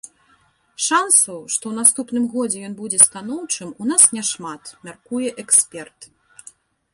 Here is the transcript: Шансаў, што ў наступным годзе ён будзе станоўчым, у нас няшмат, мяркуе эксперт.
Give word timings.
Шансаў, 0.85 1.35
што 1.55 1.63
ў 1.71 1.73
наступным 1.81 2.25
годзе 2.35 2.63
ён 2.69 2.73
будзе 2.79 2.99
станоўчым, 3.07 3.75
у 3.85 3.91
нас 3.91 4.09
няшмат, 4.15 4.63
мяркуе 4.89 5.29
эксперт. 5.47 5.99